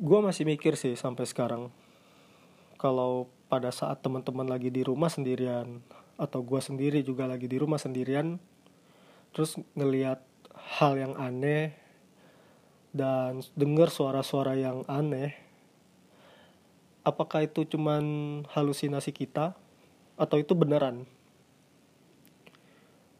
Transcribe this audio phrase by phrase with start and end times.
[0.00, 1.68] gue masih mikir sih sampai sekarang.
[2.80, 5.84] Kalau pada saat teman-teman lagi di rumah sendirian
[6.16, 8.40] atau gue sendiri juga lagi di rumah sendirian
[9.36, 10.24] terus ngelihat
[10.80, 11.76] hal yang aneh
[12.96, 15.36] dan dengar suara-suara yang aneh
[17.04, 18.04] apakah itu cuman
[18.52, 19.56] halusinasi kita
[20.16, 21.04] atau itu beneran?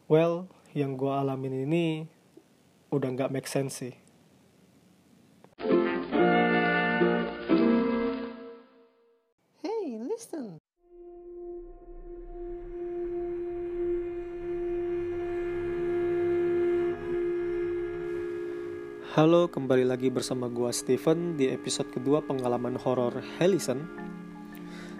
[0.08, 1.86] Well yang gue alamin ini
[2.88, 3.99] udah nggak make sense sih
[19.10, 23.82] Halo, kembali lagi bersama gua Steven di episode kedua pengalaman horor Helison.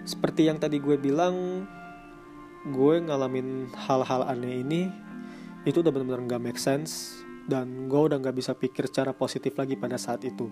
[0.03, 1.63] Seperti yang tadi gue bilang,
[2.75, 4.91] gue ngalamin hal-hal aneh ini
[5.63, 9.79] itu udah benar-benar nggak make sense dan gue udah nggak bisa pikir secara positif lagi
[9.79, 10.51] pada saat itu.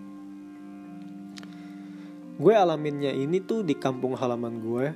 [2.40, 4.96] Gue alaminnya ini tuh di kampung halaman gue,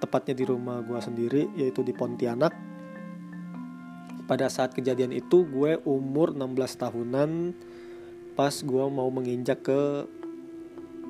[0.00, 2.56] tepatnya di rumah gue sendiri, yaitu di Pontianak.
[4.24, 6.56] Pada saat kejadian itu gue umur 16
[6.88, 7.30] tahunan
[8.38, 10.06] pas gue mau menginjak ke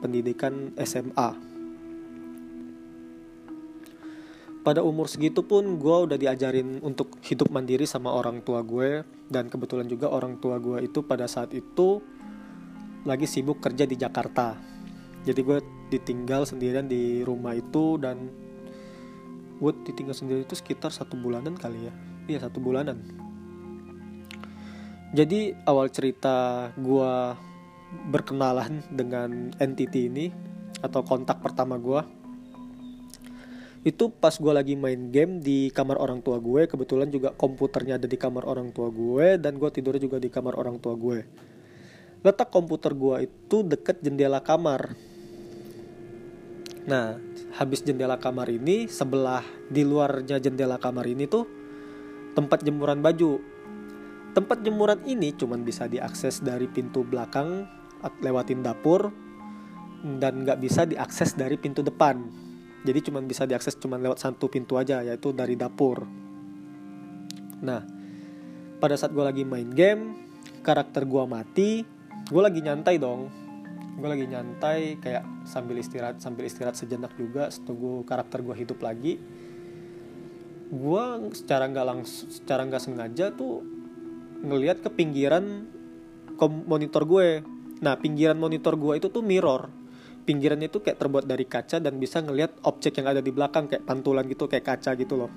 [0.01, 1.37] pendidikan SMA.
[4.65, 9.53] Pada umur segitu pun gue udah diajarin untuk hidup mandiri sama orang tua gue dan
[9.53, 12.01] kebetulan juga orang tua gue itu pada saat itu
[13.05, 14.57] lagi sibuk kerja di Jakarta.
[15.29, 15.61] Jadi gue
[15.93, 18.33] ditinggal sendirian di rumah itu dan
[19.61, 21.93] gue ditinggal sendiri itu sekitar satu bulanan kali ya.
[22.25, 23.28] Iya satu bulanan
[25.13, 27.15] jadi awal cerita gue
[28.13, 30.27] berkenalan dengan entity ini
[30.85, 32.19] atau kontak pertama gue
[33.87, 36.67] itu pas gue lagi main game di kamar orang tua gue.
[36.67, 40.59] Kebetulan juga komputernya ada di kamar orang tua gue dan gue tidur juga di kamar
[40.59, 41.25] orang tua gue.
[42.21, 44.93] Letak komputer gue itu deket jendela kamar.
[46.85, 47.17] Nah
[47.57, 51.47] habis jendela kamar ini sebelah di luarnya jendela kamar ini tuh
[52.35, 53.41] tempat jemuran baju
[54.37, 57.65] Tempat jemuran ini cuma bisa diakses dari pintu belakang
[58.23, 59.11] lewatin dapur
[60.21, 62.23] dan nggak bisa diakses dari pintu depan.
[62.87, 66.07] Jadi cuma bisa diakses cuma lewat satu pintu aja yaitu dari dapur.
[67.59, 67.83] Nah,
[68.79, 70.15] pada saat gue lagi main game,
[70.63, 71.83] karakter gue mati,
[72.31, 73.27] gue lagi nyantai dong.
[73.99, 79.19] Gue lagi nyantai kayak sambil istirahat sambil istirahat sejenak juga, setunggu karakter gue hidup lagi.
[80.71, 83.78] Gue secara nggak langsung, secara nggak sengaja tuh
[84.43, 85.67] ngelihat ke pinggiran
[86.47, 87.43] monitor gue.
[87.83, 89.71] Nah, pinggiran monitor gue itu tuh mirror.
[90.23, 93.89] Pinggirannya itu kayak terbuat dari kaca dan bisa ngelihat objek yang ada di belakang kayak
[93.89, 95.31] pantulan gitu, kayak kaca gitu loh.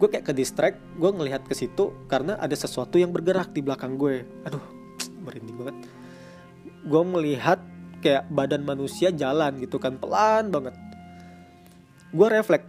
[0.00, 4.00] Gue kayak ke distract, gue ngelihat ke situ karena ada sesuatu yang bergerak di belakang
[4.00, 4.24] gue.
[4.48, 4.64] Aduh,
[5.28, 5.76] merinding banget.
[6.88, 7.60] Gue melihat
[8.00, 10.72] kayak badan manusia jalan gitu kan pelan banget.
[12.10, 12.64] Gue refleks,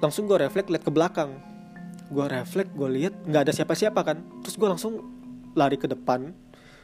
[0.00, 1.51] langsung gue refleks lihat ke belakang
[2.12, 4.20] gue refleks gue lihat nggak ada siapa-siapa kan.
[4.44, 4.92] Terus gue langsung
[5.56, 6.36] lari ke depan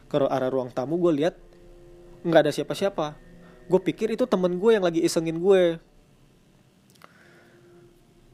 [0.09, 1.37] ke arah ruang tamu gue lihat
[2.25, 3.15] nggak ada siapa-siapa.
[3.69, 5.77] Gue pikir itu temen gue yang lagi isengin gue.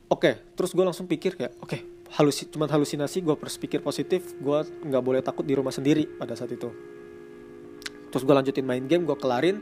[0.08, 1.78] Oke terus gue langsung pikir kayak oke
[2.14, 6.54] halusi cuman halusinasi gue berpikir positif gue nggak boleh takut di rumah sendiri pada saat
[6.54, 6.70] itu.
[8.14, 9.58] Terus gue lanjutin main game gue kelarin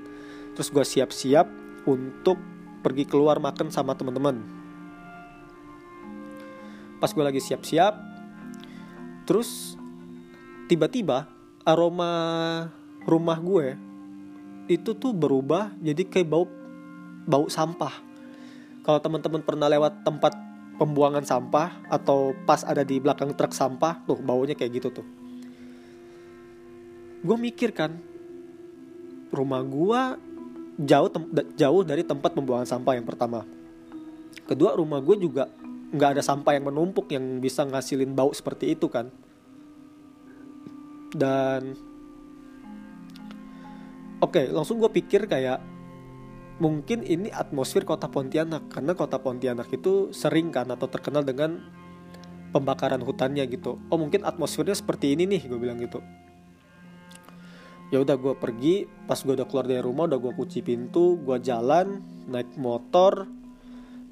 [0.52, 1.48] terus gue siap-siap
[1.88, 2.36] untuk
[2.84, 4.61] pergi keluar makan sama teman-teman
[7.02, 7.98] pas gue lagi siap-siap
[9.26, 9.74] terus
[10.70, 11.26] tiba-tiba
[11.66, 12.70] aroma
[13.02, 13.74] rumah gue
[14.70, 16.46] itu tuh berubah jadi kayak bau
[17.26, 17.94] bau sampah.
[18.82, 20.34] Kalau teman-teman pernah lewat tempat
[20.78, 25.06] pembuangan sampah atau pas ada di belakang truk sampah tuh baunya kayak gitu tuh.
[27.22, 27.94] Gue mikir kan
[29.30, 30.02] rumah gue
[30.82, 31.08] jauh
[31.54, 33.46] jauh dari tempat pembuangan sampah yang pertama.
[34.42, 35.46] Kedua rumah gue juga
[35.92, 39.12] nggak ada sampah yang menumpuk yang bisa ngasilin bau seperti itu kan?
[41.12, 41.76] Dan
[44.24, 45.60] oke okay, langsung gue pikir kayak
[46.56, 51.60] mungkin ini atmosfer kota Pontianak karena kota Pontianak itu sering kan atau terkenal dengan
[52.56, 53.76] pembakaran hutannya gitu.
[53.92, 56.00] Oh mungkin atmosfernya seperti ini nih gue bilang gitu.
[57.92, 61.36] Ya udah gue pergi pas gue udah keluar dari rumah udah gue kunci pintu gue
[61.44, 63.28] jalan naik motor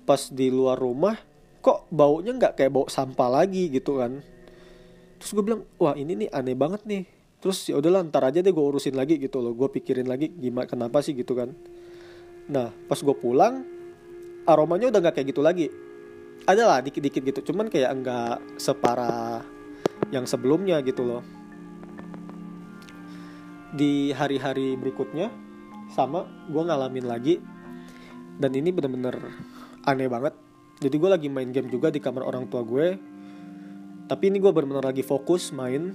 [0.05, 1.30] pas di luar rumah
[1.61, 4.25] kok baunya nggak kayak bau sampah lagi gitu kan.
[5.21, 7.05] Terus gue bilang wah ini nih aneh banget nih.
[7.41, 9.53] Terus ya udahlah ntar aja deh gue urusin lagi gitu loh.
[9.53, 11.13] Gue pikirin lagi gimana kenapa sih?
[11.13, 11.53] Gitu kan.
[12.49, 13.65] Nah pas gue pulang
[14.49, 15.69] aromanya udah nggak kayak gitu lagi.
[16.49, 19.45] Ada lah dikit-dikit gitu cuman kayak nggak separah
[20.09, 21.23] yang sebelumnya gitu loh.
[23.77, 25.29] Di hari-hari berikutnya
[25.93, 27.37] sama gue ngalamin lagi.
[28.41, 29.21] Dan ini bener-bener
[29.85, 30.33] aneh banget
[30.81, 32.97] jadi gue lagi main game juga di kamar orang tua gue.
[34.09, 35.93] Tapi ini gue bener-bener lagi fokus main.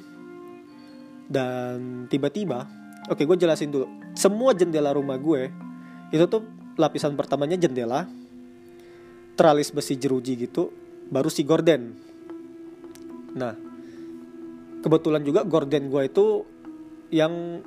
[1.25, 2.69] Dan tiba-tiba
[3.09, 3.89] oke gue jelasin dulu.
[4.13, 5.49] Semua jendela rumah gue
[6.13, 6.45] itu tuh
[6.77, 8.05] lapisan pertamanya jendela
[9.35, 10.71] teralis besi jeruji gitu
[11.11, 11.97] baru si gorden
[13.35, 13.51] nah
[14.79, 16.45] kebetulan juga gorden gue itu
[17.11, 17.59] yang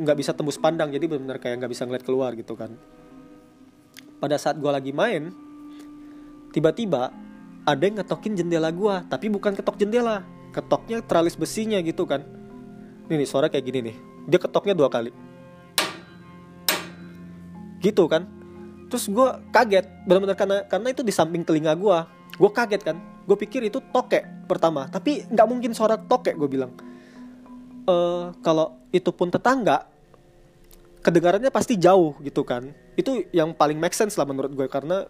[0.00, 2.72] nggak bisa tembus pandang jadi benar-benar kayak nggak bisa ngeliat keluar gitu kan.
[4.16, 5.28] Pada saat gue lagi main
[6.50, 7.14] tiba-tiba
[7.64, 10.24] ada yang ngetokin jendela gue tapi bukan ketok jendela.
[10.50, 12.26] Ketoknya teralis besinya gitu kan.
[13.06, 13.96] Ini nih suara kayak gini nih.
[14.26, 15.14] Dia ketoknya dua kali.
[17.78, 18.26] Gitu kan.
[18.90, 21.98] Terus gue kaget benar-benar karena karena itu di samping telinga gue
[22.34, 22.96] gue kaget kan.
[23.28, 26.74] Gue pikir itu tokek pertama tapi nggak mungkin suara tokek gue bilang.
[27.86, 27.94] E,
[28.42, 29.86] kalau itu pun tetangga
[31.06, 32.74] kedengarannya pasti jauh gitu kan.
[32.98, 35.06] Itu yang paling make sense lah menurut gue karena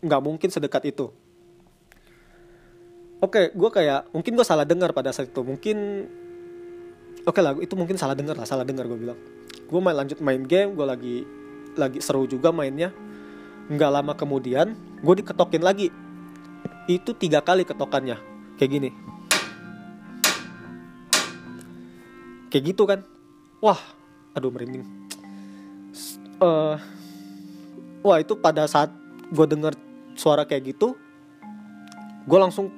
[0.00, 1.12] nggak mungkin sedekat itu.
[3.20, 5.40] Oke gue kayak mungkin gue salah dengar pada saat itu.
[5.44, 6.08] Mungkin
[7.28, 9.18] oke lah itu mungkin salah dengar lah salah dengar gue bilang.
[9.68, 11.16] Gue main lanjut main game gue lagi
[11.76, 12.96] lagi seru juga mainnya.
[13.68, 14.72] Nggak lama kemudian
[15.04, 15.92] gue diketokin lagi.
[16.88, 18.16] Itu tiga kali ketokannya
[18.56, 18.90] kayak gini.
[22.48, 23.04] Kayak gitu kan?
[23.60, 23.78] Wah
[24.32, 24.88] aduh merinding.
[26.40, 26.80] Uh,
[28.00, 28.88] wah itu pada saat
[29.28, 29.76] gue denger
[30.20, 30.92] suara kayak gitu
[32.28, 32.68] gue langsung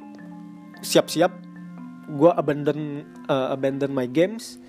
[0.78, 1.34] siap-siap
[2.12, 4.60] gue abandon uh, abandon my games.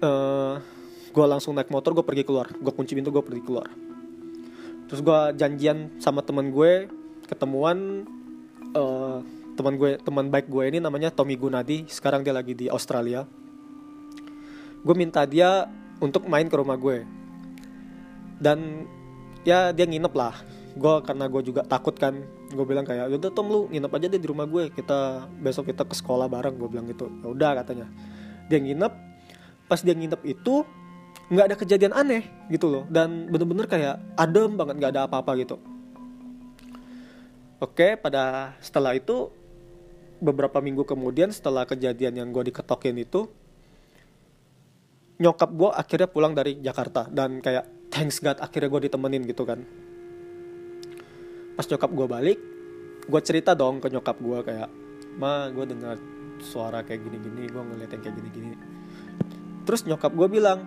[0.00, 0.60] Uh,
[1.10, 2.50] gue langsung naik motor gue pergi keluar.
[2.50, 3.68] Gue kunci pintu gue pergi keluar.
[4.90, 6.90] Terus gue janjian sama teman gue
[7.30, 8.04] ketemuan
[8.74, 9.22] uh,
[9.54, 11.86] teman gue teman baik gue ini namanya Tommy Gunadi.
[11.88, 13.24] Sekarang dia lagi di Australia.
[14.80, 15.68] Gue minta dia
[16.00, 17.04] untuk main ke rumah gue.
[18.40, 18.88] Dan
[19.44, 22.14] ya dia nginep lah gue karena gue juga takut kan
[22.50, 25.82] gue bilang kayak udah Tom lu nginep aja deh di rumah gue kita besok kita
[25.82, 27.10] ke sekolah bareng gue bilang gitu.
[27.22, 27.86] Ya udah katanya.
[28.46, 28.92] Dia nginep
[29.66, 30.62] pas dia nginep itu
[31.30, 32.84] nggak ada kejadian aneh gitu loh.
[32.86, 35.56] Dan bener-bener kayak adem banget nggak ada apa-apa gitu.
[37.58, 39.30] Oke pada setelah itu
[40.22, 43.26] beberapa minggu kemudian setelah kejadian yang gue diketokin itu
[45.20, 47.10] nyokap gue akhirnya pulang dari Jakarta.
[47.10, 49.89] Dan kayak thanks God akhirnya gue ditemenin gitu kan
[51.60, 52.38] pas nyokap gue balik
[53.04, 54.72] gue cerita dong ke nyokap gue kayak
[55.20, 56.00] ma gue dengar
[56.40, 58.56] suara kayak gini-gini gue ngeliat yang kayak gini-gini.
[59.68, 60.64] Terus nyokap gue bilang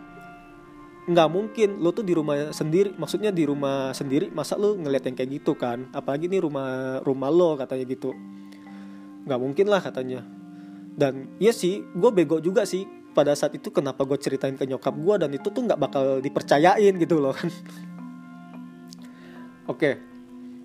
[1.09, 5.17] nggak mungkin lo tuh di rumah sendiri maksudnya di rumah sendiri masa lo ngeliat yang
[5.17, 5.89] kayak gitu kan?
[5.97, 8.13] Apalagi nih rumah rumah lo katanya gitu.
[9.25, 10.21] Nggak mungkin lah katanya.
[10.93, 12.85] Dan iya sih gue bego juga sih
[13.17, 16.93] pada saat itu kenapa gue ceritain ke nyokap gue dan itu tuh nggak bakal dipercayain
[17.01, 17.49] gitu loh kan.
[19.73, 20.12] Oke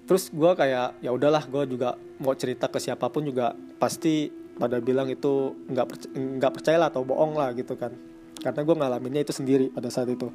[0.09, 4.81] terus gue kayak ya udahlah gue juga mau cerita ke siapa pun juga pasti pada
[4.81, 7.95] bilang itu nggak percaya, lah atau bohong lah gitu kan.
[8.43, 10.33] Karena gue ngalaminnya itu sendiri pada saat itu.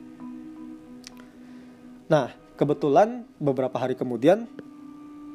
[2.08, 4.48] Nah kebetulan beberapa hari kemudian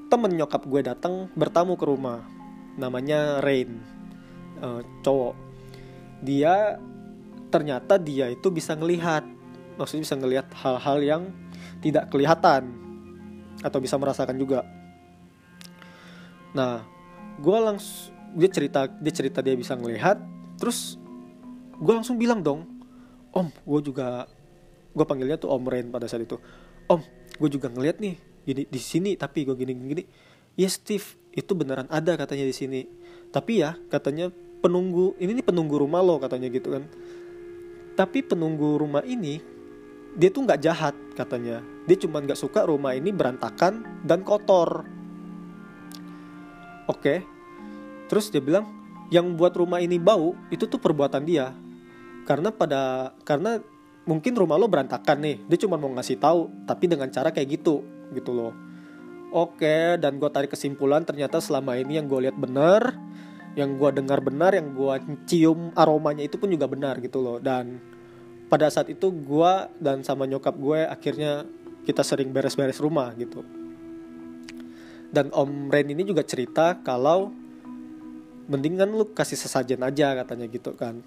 [0.09, 2.25] temen nyokap gue datang bertamu ke rumah.
[2.81, 3.83] Namanya Rain.
[4.63, 5.37] Uh, cowok.
[6.25, 6.81] Dia
[7.53, 9.27] ternyata dia itu bisa ngelihat.
[9.77, 11.23] Maksudnya bisa ngelihat hal-hal yang
[11.85, 12.88] tidak kelihatan
[13.63, 14.63] atau bisa merasakan juga.
[16.55, 16.85] Nah
[17.39, 20.21] gue langsung dia cerita dia cerita dia bisa ngelihat
[20.61, 21.01] terus
[21.79, 22.67] gue langsung bilang dong
[23.33, 24.29] om gue juga
[24.93, 26.37] gue panggilnya tuh om Ren pada saat itu.
[26.91, 27.01] Om
[27.39, 30.03] gue juga ngeliat nih gini di sini tapi gue gini gini
[30.59, 32.81] ya Steve itu beneran ada katanya di sini.
[33.31, 36.85] Tapi ya katanya penunggu ini nih penunggu rumah lo katanya gitu kan.
[37.95, 39.58] Tapi penunggu rumah ini
[40.17, 41.61] dia tuh nggak jahat katanya.
[41.85, 44.87] Dia cuma nggak suka rumah ini berantakan dan kotor.
[46.89, 47.27] Oke.
[48.09, 48.65] Terus dia bilang
[49.13, 51.53] yang buat rumah ini bau itu tuh perbuatan dia.
[52.25, 53.61] Karena pada karena
[54.09, 55.37] mungkin rumah lo berantakan nih.
[55.49, 57.85] Dia cuma mau ngasih tahu tapi dengan cara kayak gitu
[58.17, 58.53] gitu loh.
[59.29, 62.97] Oke dan gue tarik kesimpulan ternyata selama ini yang gue lihat bener
[63.53, 64.95] yang gue dengar benar yang gue
[65.29, 67.37] cium aromanya itu pun juga benar gitu loh.
[67.37, 67.98] Dan
[68.49, 71.45] pada saat itu gue dan sama nyokap gue akhirnya
[71.85, 73.45] kita sering beres-beres rumah gitu.
[75.09, 77.33] Dan Om Ren ini juga cerita kalau
[78.49, 81.01] mendingan lu kasih sesajen aja katanya gitu kan.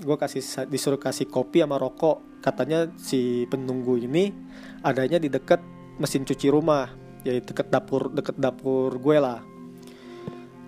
[0.00, 2.40] Gue kasih disuruh kasih kopi sama rokok.
[2.40, 4.32] Katanya si penunggu ini
[4.80, 5.60] adanya di dekat
[6.00, 6.88] mesin cuci rumah
[7.20, 9.44] yaitu deket dapur deket dapur gue lah.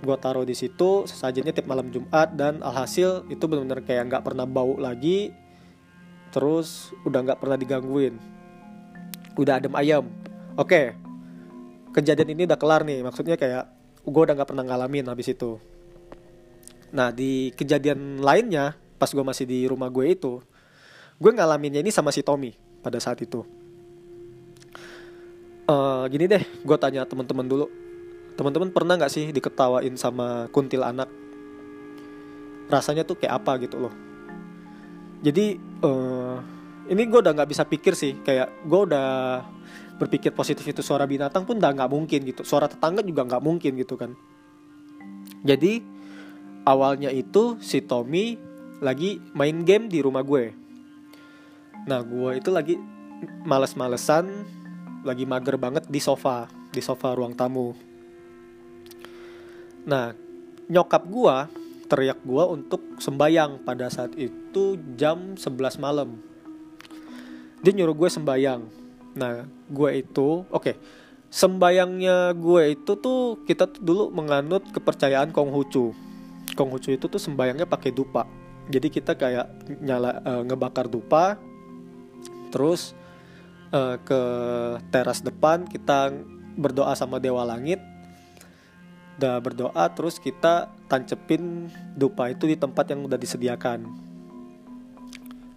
[0.05, 4.45] Gue taruh di situ sesajennya tiap malam Jumat dan alhasil itu benar-benar kayak nggak pernah
[4.45, 5.33] bau lagi
[6.33, 8.17] terus udah nggak pernah digangguin.
[9.37, 10.09] Udah adem ayam.
[10.57, 10.97] Oke.
[11.93, 13.05] Kejadian ini udah kelar nih.
[13.05, 13.69] Maksudnya kayak
[14.03, 15.61] gue udah nggak pernah ngalamin habis itu.
[16.91, 20.39] Nah di kejadian lainnya pas gue masih di rumah gue itu
[21.19, 23.45] gue ngalaminnya ini sama si Tommy pada saat itu.
[25.69, 27.67] Eh, gini deh gue tanya teman-teman dulu.
[28.35, 31.13] Teman-teman pernah nggak sih diketawain sama kuntil anak
[32.73, 33.93] rasanya tuh kayak apa gitu loh
[35.23, 36.37] jadi eh,
[36.91, 38.19] ini gue udah nggak bisa pikir sih.
[38.27, 39.41] Kayak gue udah
[40.03, 42.43] berpikir positif itu suara binatang pun udah nggak mungkin gitu.
[42.43, 44.19] Suara tetangga juga nggak mungkin gitu kan.
[45.47, 45.79] Jadi
[46.67, 48.35] awalnya itu si Tommy
[48.83, 50.51] lagi main game di rumah gue.
[51.87, 52.75] Nah gue itu lagi
[53.47, 54.27] males-malesan
[55.07, 57.71] lagi mager banget di sofa di sofa ruang tamu.
[59.87, 60.11] Nah
[60.67, 61.62] nyokap gue
[61.93, 66.17] teriak gue untuk sembayang pada saat itu jam 11 malam.
[67.61, 68.65] Dia nyuruh gue sembayang.
[69.21, 70.73] Nah gue itu oke
[71.29, 75.93] sembayangnya gue itu tuh kita tuh dulu menganut kepercayaan Konghucu
[76.57, 78.25] Konghucu itu tuh sembayangnya pakai dupa.
[78.73, 81.37] Jadi kita kayak nyala eh, ngebakar dupa
[82.49, 82.97] terus
[83.73, 84.21] eh, ke
[84.89, 86.13] teras depan kita
[86.57, 87.81] berdoa sama dewa langit
[89.21, 93.85] udah berdoa terus kita tancepin dupa itu di tempat yang udah disediakan.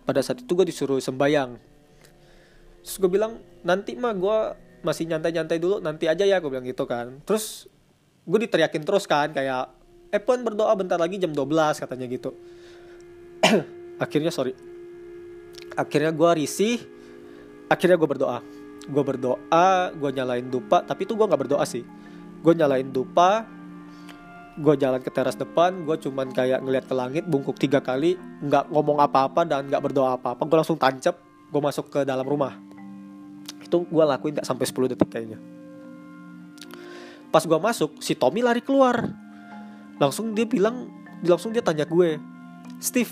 [0.06, 1.58] Pada saat itu gue disuruh sembayang.
[2.86, 4.38] Terus gue bilang nanti mah gue
[4.86, 7.24] masih nyantai-nyantai dulu nanti aja ya gue bilang gitu kan.
[7.26, 7.66] Terus
[8.26, 9.72] gue diteriakin terus kan kayak
[10.14, 12.38] eh pun berdoa bentar lagi jam 12 katanya gitu.
[14.04, 14.54] Akhirnya sorry.
[15.74, 16.78] Akhirnya gue risih
[17.66, 18.40] akhirnya gue berdoa.
[18.86, 21.82] Gue berdoa gue nyalain dupa tapi itu gue nggak berdoa sih
[22.46, 23.50] gue nyalain dupa
[24.56, 28.70] gue jalan ke teras depan gue cuman kayak ngeliat ke langit bungkuk tiga kali nggak
[28.70, 31.26] ngomong apa-apa dan nggak berdoa apa-apa gue langsung tancap
[31.56, 32.58] gue masuk ke dalam rumah.
[33.64, 35.40] Itu gue lakuin nggak sampai 10 detik kayaknya.
[37.32, 39.00] Pas gue masuk si Tommy lari keluar.
[39.96, 40.92] Langsung dia bilang
[41.24, 42.20] langsung dia tanya gue
[42.84, 43.10] Steve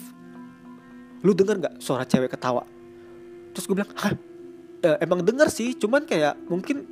[1.23, 2.67] lu denger nggak suara cewek ketawa?
[3.55, 4.11] Terus gue bilang hah?
[4.83, 6.83] "Eh, emang denger sih cuman kayak mungkin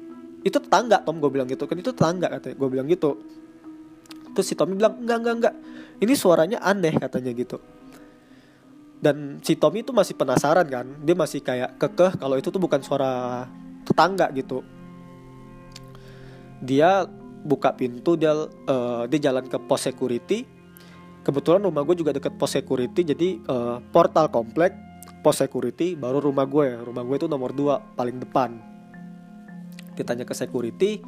[0.41, 1.69] itu tetangga Tom gue bilang gitu.
[1.69, 3.21] Kan itu tetangga katanya gue bilang gitu.
[4.31, 5.55] Terus si Tommy bilang enggak enggak enggak.
[6.01, 7.57] Ini suaranya aneh katanya gitu.
[9.01, 10.87] Dan si Tommy itu masih penasaran kan.
[11.01, 13.45] Dia masih kayak kekeh kalau itu tuh bukan suara
[13.85, 14.65] tetangga gitu.
[16.61, 17.05] Dia
[17.41, 20.45] buka pintu dia eh, dia jalan ke pos security.
[21.21, 24.73] Kebetulan rumah gue juga deket pos security jadi eh, portal komplek
[25.21, 28.57] pos security baru rumah gue rumah gue itu nomor 2 paling depan
[29.97, 31.03] ditanya ke security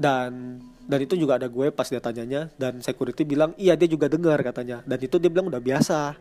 [0.00, 4.10] dan dan itu juga ada gue pas dia tanyanya dan security bilang iya dia juga
[4.10, 4.82] dengar katanya.
[4.82, 6.18] Dan itu dia bilang udah biasa.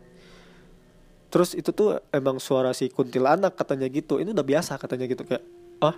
[1.30, 4.22] Terus itu tuh emang suara si kuntilanak katanya gitu.
[4.22, 5.42] Ini udah biasa katanya gitu kayak
[5.82, 5.96] ah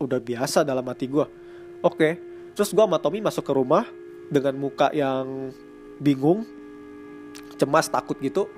[0.00, 1.26] udah biasa dalam hati gue
[1.84, 2.08] oke
[2.56, 3.84] terus gue sama Tommy masuk ke rumah
[4.32, 5.52] dengan muka yang
[6.00, 6.46] bingung
[7.60, 8.48] cemas takut gitu.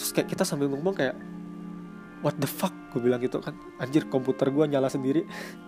[0.00, 1.14] Terus kayak kita sambil ngomong kayak
[2.24, 2.72] what the fuck?
[2.90, 3.54] Gue bilang gitu kan.
[3.78, 5.26] Anjir komputer gue nyala sendiri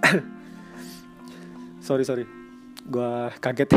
[1.86, 2.24] sorry sorry.
[2.86, 3.70] Gue kaget.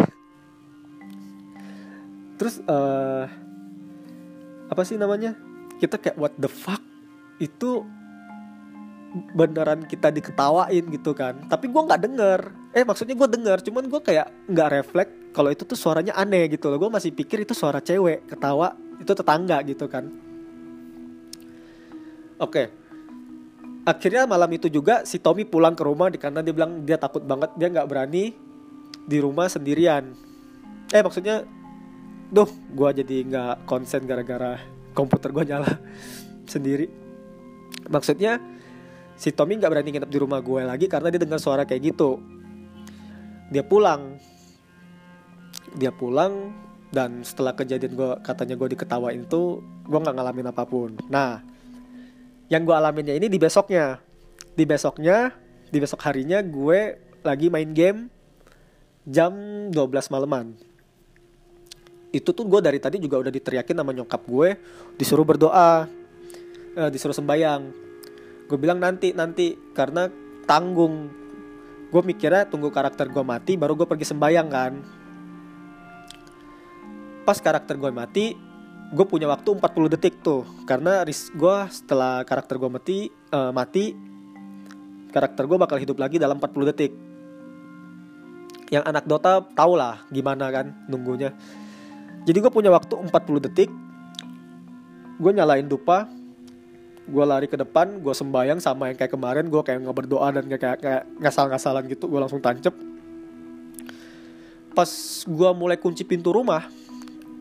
[2.39, 3.25] Terus eh
[4.69, 5.37] apa sih namanya?
[5.77, 6.81] Kita kayak what the fuck?
[7.37, 7.85] Itu
[9.37, 11.45] beneran kita diketawain gitu kan.
[11.45, 12.39] Tapi gue nggak denger.
[12.73, 16.73] Eh maksudnya gue denger cuman gue kayak nggak refleks kalau itu tuh suaranya aneh gitu
[16.73, 16.81] loh.
[16.81, 20.09] Gue masih pikir itu suara cewek ketawa itu tetangga gitu kan.
[22.41, 22.82] Oke
[23.83, 27.51] akhirnya malam itu juga si Tommy pulang ke rumah karena dia bilang dia takut banget
[27.59, 28.31] dia nggak berani
[29.03, 30.15] di rumah sendirian.
[30.91, 31.43] Eh maksudnya
[32.31, 34.57] duh gue jadi nggak konsen gara-gara
[34.95, 35.69] komputer gue nyala
[36.53, 36.87] sendiri.
[37.91, 38.39] Maksudnya
[39.19, 42.23] si Tommy nggak berani nginep di rumah gue lagi karena dia dengar suara kayak gitu.
[43.51, 44.15] Dia pulang.
[45.75, 46.55] Dia pulang
[46.93, 50.95] dan setelah kejadian gue katanya gue diketawain itu gue nggak ngalamin apa pun.
[51.11, 51.52] Nah
[52.51, 53.99] yang gue alaminnya ini di besoknya.
[54.53, 55.33] Di besoknya
[55.73, 58.05] di besok harinya gue lagi main game
[59.09, 59.33] jam
[59.73, 60.53] 12 malaman.
[62.13, 64.49] Itu tuh gue dari tadi juga udah diteriakin sama nyokap gue
[65.01, 65.89] disuruh berdoa
[66.77, 67.61] eh, disuruh sembayang.
[68.45, 70.05] Gue bilang nanti nanti karena
[70.45, 71.09] tanggung.
[71.89, 74.73] Gue mikirnya tunggu karakter gue mati baru gue pergi sembayang kan.
[77.25, 78.52] Pas karakter gue mati
[78.93, 80.45] gue punya waktu 40 detik tuh.
[80.69, 83.97] Karena ris gue setelah karakter gue mati eh, mati
[85.09, 86.93] karakter gue bakal hidup lagi dalam 40 detik.
[88.69, 91.33] Yang anak Dota tau lah gimana kan nunggunya.
[92.23, 93.69] Jadi gue punya waktu 40 detik
[95.13, 96.09] gue nyalain dupa
[97.03, 100.43] gue lari ke depan gue sembayang sama yang kayak kemarin gue kayak nggak berdoa dan
[100.47, 102.73] kayak kayak, kayak ngasal-ngasalan gitu gue langsung tancep.
[104.73, 104.89] Pas
[105.27, 106.65] gue mulai kunci pintu rumah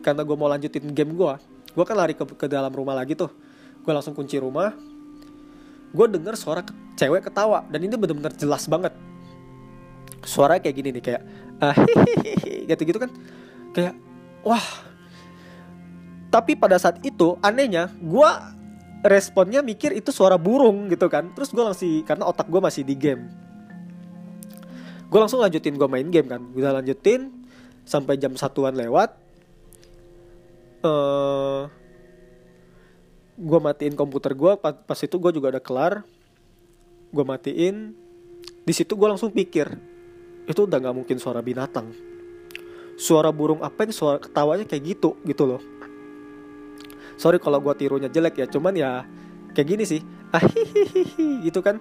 [0.03, 1.33] karena gue mau lanjutin game gue
[1.73, 3.33] gue kan lari ke, ke dalam rumah lagi tuh.
[3.83, 4.71] Gue langsung kunci rumah.
[5.93, 8.93] Gue denger suara ke, cewek ketawa dan ini bener-bener jelas banget.
[10.23, 11.21] Suara kayak gini nih kayak
[11.59, 11.75] ah,
[12.69, 13.11] gitu gitu kan.
[13.73, 13.93] Kayak
[14.45, 14.63] wah.
[16.33, 18.29] Tapi pada saat itu anehnya gue
[19.05, 21.29] responnya mikir itu suara burung gitu kan.
[21.33, 23.29] Terus gue langsung karena otak gue masih di game.
[25.09, 26.41] Gue langsung lanjutin gue main game kan.
[26.53, 27.29] Gue lanjutin
[27.85, 29.22] sampai jam satuan lewat
[30.83, 31.61] uh, eh,
[33.39, 35.93] gue matiin komputer gue pas, itu gue juga udah kelar.
[37.13, 37.95] Gue matiin
[38.63, 39.67] di situ gue langsung pikir
[40.43, 41.91] itu udah nggak mungkin suara binatang.
[42.99, 45.61] Suara burung apa yang suara ketawanya kayak gitu gitu loh.
[47.17, 48.91] Sorry kalau gue tirunya jelek ya cuman ya
[49.55, 50.01] kayak gini sih.
[50.35, 51.77] Ahihihi gitu kan.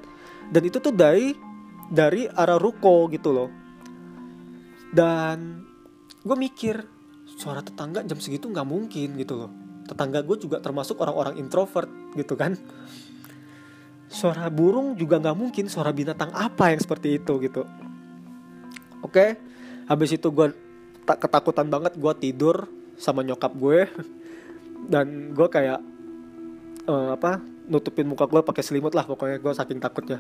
[0.53, 1.33] Dan itu tuh dari
[1.89, 3.49] dari arah ruko gitu loh.
[4.93, 5.65] Dan
[6.23, 6.92] gue mikir
[7.37, 9.51] suara tetangga jam segitu nggak mungkin gitu loh.
[9.89, 12.55] Tetangga gue juga termasuk orang-orang introvert gitu kan.
[14.13, 17.65] Suara burung juga nggak mungkin suara binatang apa yang seperti itu gitu.
[19.03, 19.37] Oke
[19.91, 20.55] habis itu gue
[21.03, 22.71] tak ketakutan banget gue tidur
[23.01, 23.89] sama nyokap gue.
[24.93, 25.81] Dan gue kayak
[26.91, 27.39] uh, apa
[27.71, 30.19] nutupin muka gue pakai selimut lah pokoknya gue saking takutnya.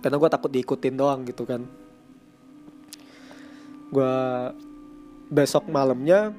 [0.00, 1.64] Karena gue takut diikutin doang gitu kan.
[3.90, 4.14] Gue
[5.30, 6.34] besok malamnya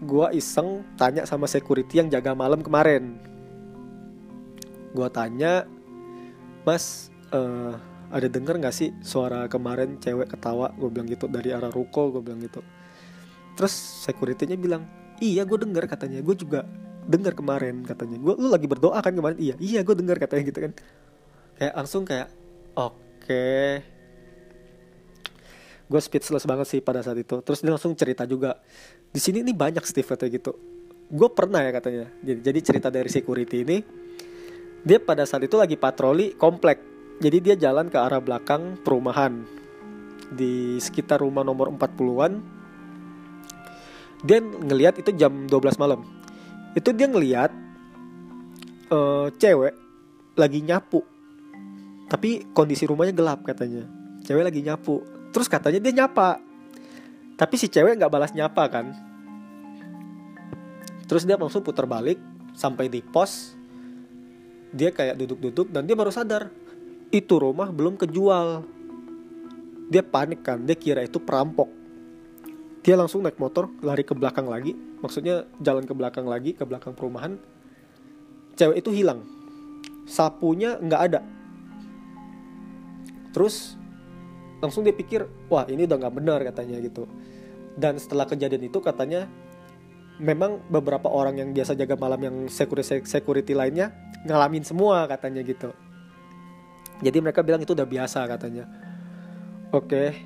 [0.00, 3.18] gue iseng tanya sama security yang jaga malam kemarin.
[4.94, 5.66] Gue tanya
[6.62, 7.74] mas uh,
[8.14, 10.70] ada denger nggak sih suara kemarin cewek ketawa?
[10.78, 12.62] Gue bilang gitu dari arah ruko gue bilang gitu.
[13.58, 13.74] Terus
[14.06, 14.86] securitynya bilang
[15.18, 16.22] iya gue denger katanya.
[16.22, 16.62] Gue juga
[17.10, 18.16] denger kemarin katanya.
[18.22, 19.36] Gue lu lagi berdoa kan kemarin?
[19.42, 20.72] Iya iya gue denger katanya gitu kan.
[21.58, 22.28] Kayak langsung kayak
[22.78, 22.94] oke.
[23.26, 23.95] okay.
[25.86, 27.38] Gue speechless banget sih pada saat itu.
[27.42, 28.58] Terus dia langsung cerita juga
[29.10, 30.52] di sini nih banyak Steve katanya gitu.
[31.06, 32.10] Gue pernah ya katanya.
[32.22, 33.78] Jadi, jadi cerita dari security ini
[34.86, 36.82] dia pada saat itu lagi patroli komplek.
[37.22, 39.46] Jadi dia jalan ke arah belakang perumahan
[40.26, 42.58] di sekitar rumah nomor 40-an
[44.26, 46.02] dia ngelihat itu jam 12 malam.
[46.74, 47.54] Itu dia ngelihat
[48.90, 49.74] uh, cewek
[50.34, 51.00] lagi nyapu.
[52.10, 53.86] Tapi kondisi rumahnya gelap katanya.
[54.26, 56.40] Cewek lagi nyapu terus katanya dia nyapa.
[57.36, 58.96] Tapi si cewek nggak balas nyapa kan.
[61.04, 62.16] Terus dia langsung putar balik
[62.56, 63.52] sampai di pos.
[64.72, 66.48] Dia kayak duduk-duduk dan dia baru sadar
[67.12, 68.64] itu rumah belum kejual.
[69.92, 71.68] Dia panik kan dia kira itu perampok.
[72.80, 74.72] Dia langsung naik motor lari ke belakang lagi.
[75.04, 77.36] Maksudnya jalan ke belakang lagi ke belakang perumahan.
[78.56, 79.20] Cewek itu hilang.
[80.08, 81.20] Sapunya nggak ada.
[83.36, 83.76] Terus
[84.66, 87.06] langsung dia pikir wah ini udah nggak benar katanya gitu.
[87.76, 89.30] Dan setelah kejadian itu katanya
[90.18, 93.92] memang beberapa orang yang biasa jaga malam yang security security lainnya
[94.26, 95.70] ngalamin semua katanya gitu.
[97.04, 98.64] Jadi mereka bilang itu udah biasa katanya.
[99.70, 100.16] Oke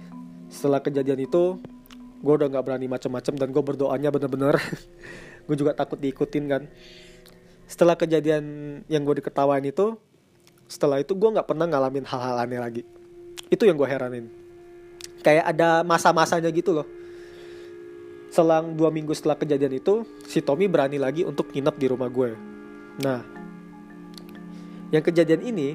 [0.50, 1.58] setelah kejadian itu
[2.20, 4.56] gue udah nggak berani macam-macam dan gue berdoanya bener-bener.
[5.48, 6.62] Gue juga takut diikutin kan.
[7.66, 8.44] Setelah kejadian
[8.86, 9.98] yang gue diketawain itu
[10.70, 12.82] setelah itu gue nggak pernah ngalamin hal-hal aneh lagi
[13.50, 14.26] itu yang gue heranin.
[15.20, 16.86] Kayak ada masa-masanya gitu loh.
[18.30, 22.30] Selang dua minggu setelah kejadian itu si Tommy berani lagi untuk nginep di rumah gue.
[23.02, 23.20] Nah
[24.94, 25.74] yang kejadian ini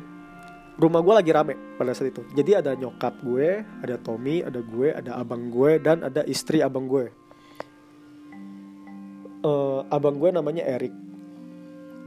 [0.79, 2.23] rumah gue lagi rame pada saat itu.
[2.31, 6.87] Jadi ada nyokap gue ada Tommy ada gue ada abang gue dan ada istri abang
[6.87, 7.11] gue.
[9.45, 10.95] Uh, abang gue namanya Eric.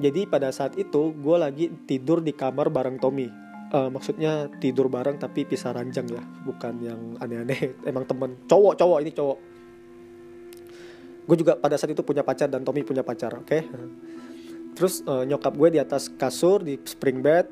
[0.01, 5.21] Jadi pada saat itu gue lagi tidur di kamar bareng Tommy uh, maksudnya tidur bareng
[5.21, 7.77] tapi pisah ranjang ya bukan yang aneh-aneh.
[7.89, 8.37] Emang temen.
[8.49, 9.39] Cowok cowok ini cowok.
[11.29, 13.45] Gue juga pada saat itu punya pacar dan Tommy punya pacar oke?
[13.45, 13.63] Okay?
[14.79, 17.51] terus uh, nyokap gue di atas kasur di spring bed.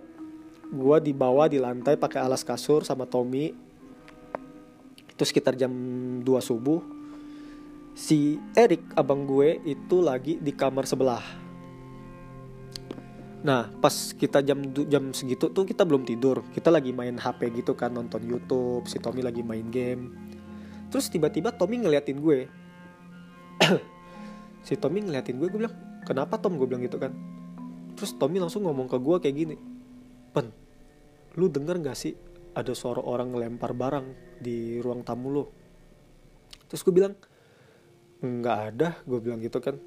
[0.66, 3.50] Gue dibawa di lantai pakai alas kasur sama Tommy.
[5.10, 5.72] Itu sekitar jam
[6.22, 6.80] 2 subuh.
[7.96, 11.45] Si Erik abang gue itu lagi di kamar sebelah
[13.46, 14.58] nah pas kita jam
[14.90, 16.42] jam segitu tuh kita belum tidur.
[16.50, 20.10] Kita lagi main HP gitu kan nonton YouTube si Tommy lagi main game.
[20.90, 22.50] Terus tiba-tiba Tommy ngeliatin gue.
[24.66, 26.58] Si Tommy ngeliatin gue gue bilang kenapa Tom?
[26.58, 27.14] Gue bilang gitu kan.
[27.94, 29.56] Terus Tommy langsung ngomong ke gue kayak gini
[30.36, 30.52] pen
[31.40, 32.12] lu denger gak sih
[32.52, 35.44] ada suara orang ngelempar barang di ruang tamu lo
[36.68, 37.16] terus gue bilang
[38.20, 39.80] nggak ada gue bilang gitu kan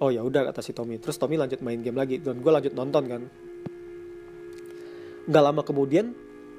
[0.00, 1.00] oh ya udah kata si Tommy.
[1.00, 3.22] Terus Tommy lanjut main game lagi dan gue lanjut nonton kan.
[5.26, 6.12] Nggak lama kemudian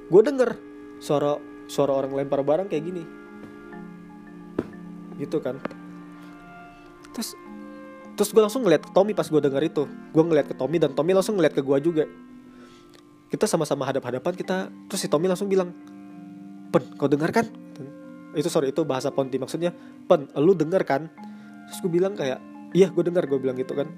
[0.08, 0.58] gue denger
[0.97, 3.04] suara suara orang lempar barang kayak gini.
[5.21, 5.62] Gitu kan.
[7.13, 7.38] Terus
[8.17, 9.84] terus gue langsung ngeliat ke Tommy pas gue denger itu.
[9.86, 12.06] Gue ngeliat ke Tommy dan Tommy langsung ngeliat ke gue juga.
[13.28, 15.76] Kita sama-sama hadap-hadapan kita terus si Tommy langsung bilang
[16.71, 17.45] pen kau dengar kan?
[18.34, 19.76] Itu sorry itu bahasa Ponti maksudnya.
[20.10, 21.12] Pen lu dengar kan?
[21.67, 23.89] Terus gue bilang kayak iya gue dengar gue bilang gitu kan.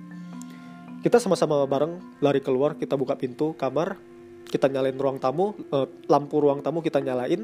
[1.03, 3.99] Kita sama-sama bareng lari keluar kita buka pintu kamar
[4.47, 7.43] kita nyalain ruang tamu eh, lampu ruang tamu kita nyalain.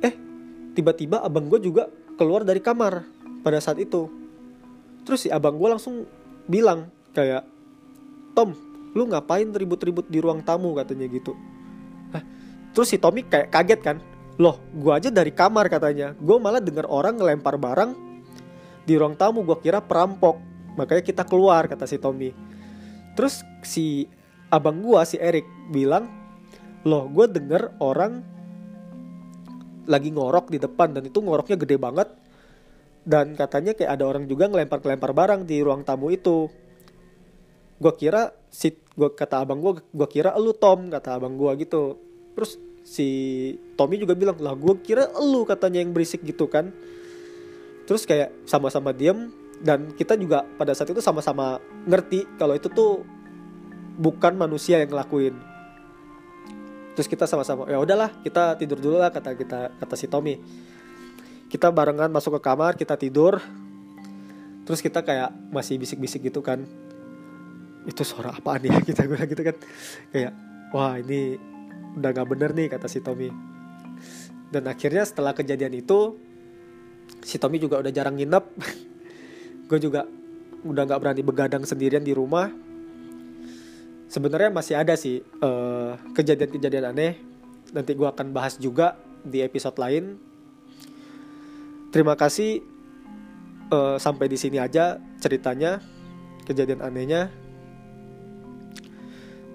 [0.00, 0.14] Eh
[0.72, 3.04] tiba-tiba abang gue juga keluar dari kamar
[3.44, 4.08] pada saat itu.
[5.04, 6.08] Terus si abang gue langsung
[6.48, 7.44] bilang kayak
[8.32, 8.56] Tom
[8.96, 10.72] lu ngapain ribut-ribut di ruang tamu?
[10.72, 11.36] katanya gitu.
[12.16, 12.24] Hah?
[12.72, 13.96] terus si Tommy kayak kaget kan.
[14.40, 16.16] Loh gue aja dari kamar katanya.
[16.16, 18.05] Gue malah dengar orang ngelempar barang
[18.86, 20.38] di ruang tamu gue kira perampok.
[20.78, 22.30] Makanya kita keluar kata si Tommy.
[23.18, 24.06] Terus si
[24.48, 25.44] abang gue si Erik
[25.74, 26.06] bilang
[26.86, 28.22] loh gue denger orang
[29.90, 32.08] lagi ngorok di depan dan itu ngoroknya gede banget.
[33.06, 36.50] Dan katanya kayak ada orang juga ngelempar-ngelempar barang di ruang tamu itu.
[37.78, 41.98] Gue kira si gue kata abang gue gue kira lu Tom kata abang gue gitu.
[42.34, 43.08] Terus si
[43.74, 46.70] Tommy juga bilang lah gue kira lu katanya yang berisik gitu kan
[47.86, 49.30] terus kayak sama-sama diem
[49.62, 53.06] dan kita juga pada saat itu sama-sama ngerti kalau itu tuh
[53.96, 55.32] bukan manusia yang ngelakuin.
[56.96, 60.36] Terus kita sama-sama ya udahlah kita tidur dulu lah kata kita kata si Tommy.
[61.48, 63.40] Kita barengan masuk ke kamar kita tidur.
[64.66, 66.66] Terus kita kayak masih bisik-bisik gitu kan.
[67.86, 68.74] Itu suara apaan ya?
[68.88, 69.54] Kita gue gitu kan.
[70.10, 70.34] Kayak
[70.74, 71.38] wah ini
[71.94, 73.30] udah nggak bener nih kata si Tommy.
[74.50, 76.18] Dan akhirnya setelah kejadian itu
[77.26, 78.44] si Tommy juga udah jarang nginep.
[79.68, 80.06] Gue juga
[80.62, 82.46] udah nggak berani begadang sendirian di rumah.
[84.06, 87.18] Sebenarnya masih ada sih eh, kejadian-kejadian aneh.
[87.74, 88.94] Nanti gue akan bahas juga
[89.26, 90.14] di episode lain.
[91.90, 92.62] Terima kasih
[93.74, 95.82] eh, sampai di sini aja ceritanya
[96.46, 97.34] kejadian anehnya.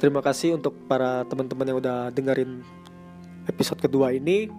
[0.04, 2.60] Terima kasih untuk para teman-teman yang udah dengerin
[3.48, 4.52] episode kedua ini.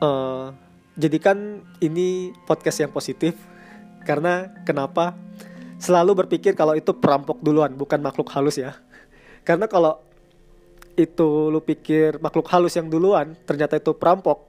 [0.00, 0.52] Uh,
[1.00, 3.32] jadikan ini podcast yang positif
[4.04, 5.16] karena kenapa?
[5.80, 8.76] Selalu berpikir kalau itu perampok duluan, bukan makhluk halus ya.
[9.48, 9.96] Karena kalau
[10.92, 14.44] itu lu pikir makhluk halus yang duluan, ternyata itu perampok,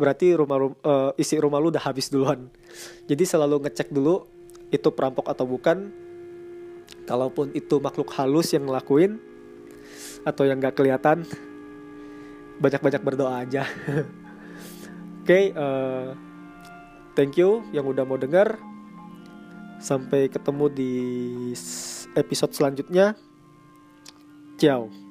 [0.00, 2.48] berarti rumah uh, isi rumah lu udah habis duluan.
[3.04, 4.24] Jadi selalu ngecek dulu
[4.72, 5.92] itu perampok atau bukan
[7.04, 9.20] kalaupun itu makhluk halus yang ngelakuin
[10.24, 11.28] atau yang gak kelihatan
[12.62, 13.66] banyak-banyak berdoa aja
[15.22, 16.18] oke okay, uh,
[17.14, 18.58] thank you yang udah mau denger
[19.78, 20.92] sampai ketemu di
[22.14, 23.14] episode selanjutnya.
[24.58, 25.01] Ciao